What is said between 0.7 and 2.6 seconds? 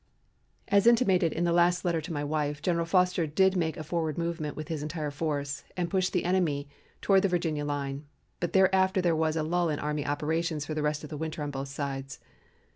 intimated in the last letter to my wife,